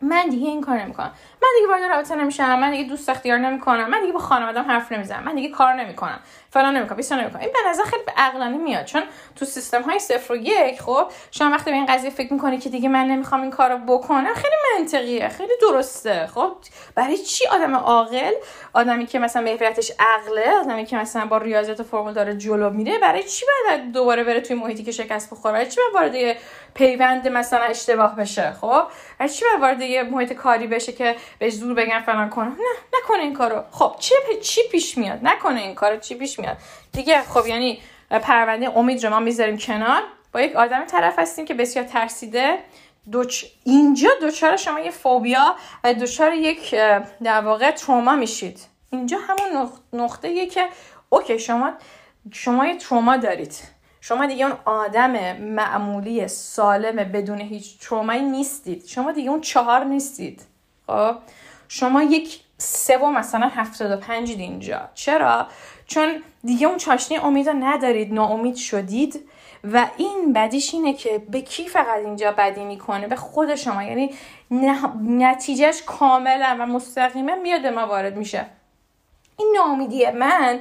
[0.02, 1.12] من دیگه این کار نمی‌کنم.
[1.47, 4.91] من دیگه وارد رابطه نمیشم من دیگه دوست اختیار نمی‌کنم من دیگه با خانوادم حرف
[4.91, 7.41] نمی‌زنم من دیگه کار نمی‌کنم فلان نمی‌کنم بیسا نمی‌کنم.
[7.41, 9.03] این به نظر خیلی عقلانی میاد چون
[9.36, 12.69] تو سیستم های صفر و یک خب شما وقتی به این قضیه فکر می‌کنی که
[12.69, 16.27] دیگه من نمی‌خوام این کارو بکنم خیلی منطقیه خیلی درسته.
[16.27, 16.51] خب
[16.95, 18.33] برای چی آدم عاقل
[18.73, 22.99] آدمی که مثلا محوریتش عقله آدمی که مثلا با ریاضیات و فرمول داره جلو میره
[22.99, 26.38] برای چی باید دوباره بره توی محیطی که شکست بخوره؟ برای چی وارد
[26.73, 28.83] پیوند مثلا اشتباه بشه؟ خب
[29.19, 32.50] برای چی وارد محیط کاری بشه که بهش زور بگن فلان کنه.
[32.50, 33.63] نه نکنه این کارو.
[33.71, 36.00] خب چی چی پیش میاد؟ نکنه این کارو.
[36.00, 36.58] چی پیش میاد؟
[36.91, 40.04] دیگه خب یعنی پرونده امید رو ما می‌ذاریم کنار.
[40.34, 42.58] با یک آدم طرف هستیم که بسیار ترسیده.
[43.12, 43.45] دوچ...
[43.63, 46.76] اینجا دوچار شما یه فوبیا و دوچار یک
[47.23, 48.60] در واقع تروما میشید.
[48.89, 50.67] اینجا همون نقطه یه که
[51.10, 51.71] اوکی شما
[52.32, 53.56] شما یه تروما دارید.
[54.02, 58.86] شما دیگه اون آدم معمولی سالم بدون هیچ ترومایی نیستید.
[58.86, 60.41] شما دیگه اون چهار نیستید.
[60.88, 61.15] خب؟
[61.67, 62.39] شما یک
[63.02, 64.89] و مثلا هفتاد و پنج اینجا.
[64.93, 65.47] چرا؟
[65.88, 69.30] چون دیگه اون چاشنی امید ندارید ناامید شدید.
[69.63, 73.84] و این بدیش اینه که به کی فقط اینجا بدی می‌کنه؟ به خود شما.
[73.84, 74.13] یعنی
[75.04, 78.45] نتیجهش کاملا و مستقیما میاد ما وارد میشه.
[79.38, 80.60] این ناامیدی من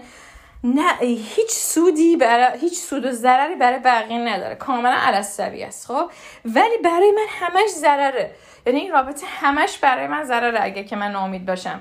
[0.65, 4.55] نه هیچ سودی برای هیچ سود و ضرری برای بقیه نداره.
[4.55, 6.11] کاملا علصبی است خب؟
[6.45, 8.31] ولی برای من همش ضرره.
[8.66, 11.81] یعنی این رابطه همش برای من ضرره اگه که من ناامید باشم.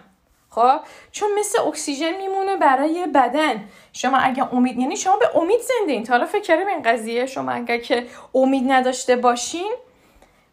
[0.50, 0.80] خب؟
[1.12, 3.70] چون مثل اکسیژن میمونه برای بدن.
[3.94, 7.26] شما اگه امید یعنی شما به امید زنده این حالا فکر کردیم این قضیه.
[7.26, 9.74] شما اگه که امید نداشته باشین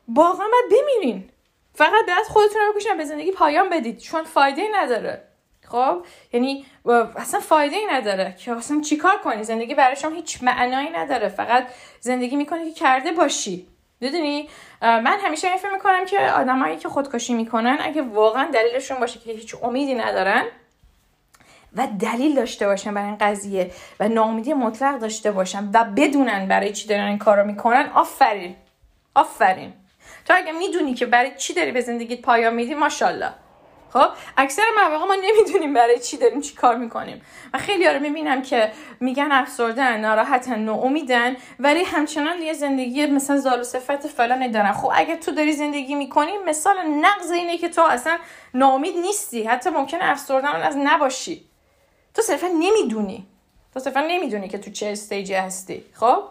[0.08, 1.30] واقعا بمیرین.
[1.74, 3.98] فقط باید خودتون رو بکشن به زندگی پایان بدید.
[3.98, 5.28] چون فایده نداره.
[5.68, 6.64] خب؟ یعنی
[7.16, 11.28] اصلا فایده ای نداره که اصلا چیکار کنی؟ زندگی برای شما هیچ معنایی نداره.
[11.28, 11.66] فقط
[12.00, 13.71] زندگی می‌کنی که کرده باشی.
[14.02, 14.48] می‌دونی؟
[14.82, 19.32] من همیشه این فکر می‌کنم که آدمایی که خودکشی می‌کنن اگه واقعا دلیلشون باشه که
[19.32, 20.44] هیچ امیدی ندارن
[21.76, 26.72] و دلیل داشته باشن برای این قضیه و ناامیدی مطلق داشته باشن و بدونن برای
[26.72, 28.56] چی دارن این کارو می‌کنن آفرین.
[29.14, 29.72] آفرین.
[30.24, 33.32] تو اگه می‌دونی که برای چی داری به زندگیت پایان میدی ماشاءالله.
[33.92, 37.22] خب؟ اکثر مواقع ما نمی‌دونیم برای چی داریم چی کار می‌کنیم.
[37.54, 43.60] و خیلی رو می‌بینم که میگن افسردن ناراحتن ناامیدن ولی همچنان یه زندگی مثلا زال
[43.60, 44.72] و صفت فلان دارن.
[44.72, 48.18] خب اگه تو داری زندگی می‌کنی مثال نقض اینه که تو اصلا
[48.54, 49.42] ناامید نیستی.
[49.42, 51.44] حتی ممکنه افسردن از نباشی.
[52.14, 53.26] تو صرفا نمی‌دونی.
[53.74, 55.84] تو صرفا نمی‌دونی که تو چه استیجی هستی.
[55.94, 56.22] خب؟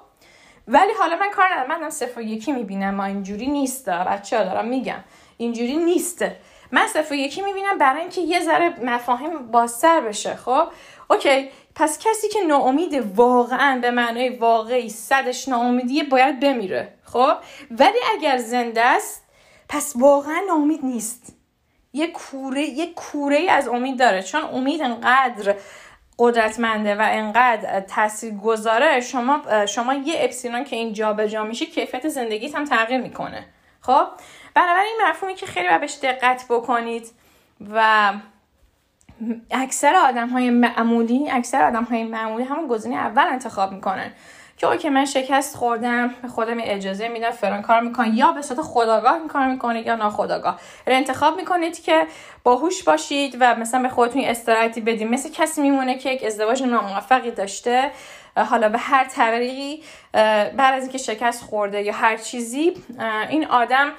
[0.68, 1.82] ولی حالا من کار ندارم.
[1.82, 2.96] من صفر یکی می‌بینم.
[2.96, 3.90] ما اینجوری نیست.
[3.90, 5.04] بچه دارم میگم.
[5.38, 6.36] اینجوری نیسته
[6.72, 10.68] من صفر یکی می‌بینم برای اینکه یه ذره مفاهیم بازتر بشه خب؟
[11.10, 17.34] اوکی پس کسی که ناامید واقعا به معنای واقعی صدش ناامیدیه باید بمیره خب؟
[17.72, 19.24] ولی اگر زنده است
[19.70, 21.36] پس واقعا ناامید نیست.
[21.94, 24.24] یه کوره یه کوره از امید داره.
[24.24, 25.56] چون امید انقدر
[26.20, 32.08] قدرتمنده و انقدر تاثیر گذاره شما شما یه اپسیلون که این جابجا جا میشه کیفیت
[32.08, 33.46] زندگیت هم تغییر می‌کنه.
[33.82, 34.08] خب؟
[34.54, 37.12] بنابراین این مفهومی که خیلی بهش دقت بکنید
[37.74, 38.12] و
[39.52, 44.12] اکثر آدم های معمولی اکثر آدم های معمولی همون گزینه اول انتخاب می‌کنن
[44.58, 48.14] که اوکی من شکست خوردم به خودم اجازه میدم فران کار می‌کنم.
[48.14, 52.08] یا به صورت خداگاه می‌کنم می‌کنه یا ناخداگاه انتخاب می‌کنید که
[52.44, 55.08] باهوش باشید و مثلا به خودتون استراحتی بدید.
[55.08, 57.92] مثل کسی میمونه که یک ازدواج ناموفقی داشته.
[58.38, 59.84] حالا به هر طریقی
[60.58, 62.74] بعد از اینکه شکست خورده یا هر چیزی
[63.30, 63.92] این آدم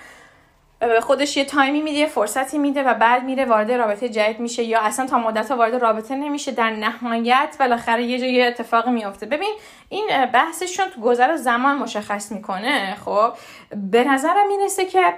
[1.01, 5.07] خودش یه تایمی میده فرصتی میده و بعد میره وارد رابطه جدید میشه یا اصلا
[5.07, 6.53] تا مدت وارد رابطه نمیشه.
[6.53, 9.27] در نهایت بالاخره یه جای اتفاقی میافته.
[9.27, 9.55] ببین
[9.93, 12.97] این بحثشون تو گذر زمان مشخص می‌کنه.
[13.05, 13.33] خب
[13.77, 15.15] به نظرم می‌رسه که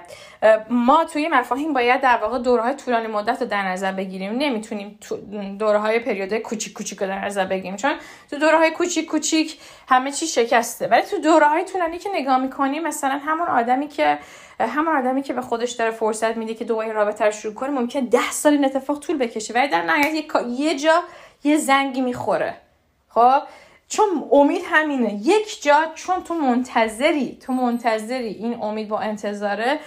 [0.69, 4.31] ما توی مفاهیم باید در واقع دورهای طولانی مدت رو در نظر بگیریم.
[4.31, 4.99] نمی‌تونیم
[5.59, 7.75] دورهای پریود کوچیک کوچیک رو در نظر بگیریم.
[7.75, 7.93] چون
[8.29, 9.59] تو دورهای کوچیک کوچیک
[9.89, 10.87] همه چی شکسته.
[10.87, 14.17] ولی تو دورهای طولانی که نگاه می‌کنیم مثلا همون آدمی که
[14.59, 17.99] همون آدمی که به خودش داره فرصت میده که دوباره رابطه رو شروع کنه ممکن
[17.99, 19.53] ده سال این اتفاق طول بکشه.
[19.53, 21.03] ولی در نهایت یه جا
[21.43, 22.53] یه زنگی می‌خوره.
[23.09, 23.41] خب؟
[23.87, 25.13] چون امید همینه.
[25.13, 29.79] یک جا چون تو منتظری تو منتظری این امید با انتظاره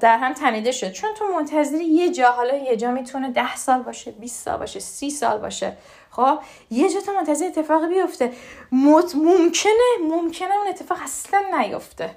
[0.00, 0.92] در هم تنیده شد.
[0.92, 4.80] چون تو منتظری یه جا حالا یه جا می‌تونه ده سال باشه 20 سال باشه
[4.80, 5.76] سی سال باشه.
[6.10, 6.38] خب
[6.70, 8.32] یه جا تو منتظر اتفاق بیفته.
[8.72, 9.72] ممکنه
[10.08, 12.10] ممکنه اون اتفاق اصلا نیفته.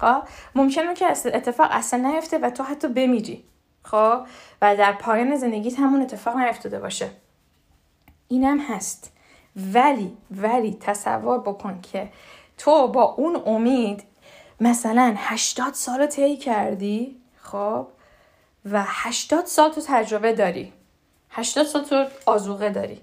[0.00, 0.22] خب
[0.54, 3.44] ممکنه که اتفاق اصلا نیفته و تو حتی بمیری.
[3.82, 4.20] خب
[4.62, 7.10] و در پایان زندگیت همون اتفاق نیفتاده باشه.
[8.28, 9.15] اینم هست.
[9.56, 12.08] ولی ولی تصور بکن که
[12.58, 14.02] تو با اون امید
[14.60, 17.86] مثلا 80 سال طی کردی خب؟
[18.64, 20.72] و 80 سال تو تجربه داری.
[21.30, 23.00] 80 سال تو آزوقه داری.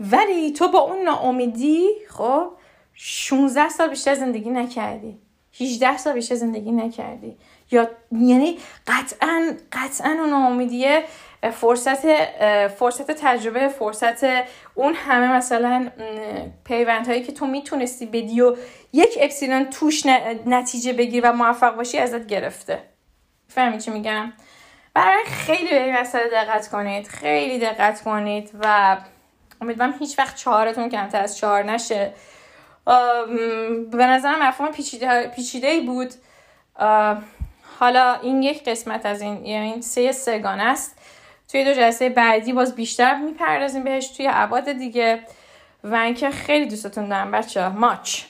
[0.00, 2.46] ولی تو با اون ناامیدی خب؟
[2.94, 5.18] 16 سال بیشتر زندگی نکردی.
[5.60, 7.36] 18 سال بیشتر زندگی نکردی.
[7.70, 11.04] یا یعنی قطعا قطعا اون ناامیدیه
[11.42, 12.06] فرصت
[12.68, 14.24] فرصت تجربه فرصت
[14.74, 15.90] اون همه مثلا
[16.64, 18.56] پیوندهایی که تو می‌تونستی بدی و
[18.92, 20.06] یک اپسیلون توش
[20.46, 22.82] نتیجه بگیر و موفق باشی ازت گرفته.
[23.48, 24.32] فهمی چی میگم؟
[24.94, 28.96] برای خیلی به این مسئله دقت کنید خیلی دقت کنید و
[29.60, 32.12] امیدوارم هیچ وقت چهارتون کمتر از چهار نشه.
[33.90, 36.14] به نظرم مفهوم پیچیده, پیچیده بود.
[37.78, 40.97] حالا این یک قسمت از این یعنی سه سگان است.
[41.48, 45.20] توی دو جلسه بعدی باز بیشتر می‌پردازیم بهش توی عباد دیگه.
[45.84, 48.22] و اینکه خیلی دوستتون دارم بچه ماچ.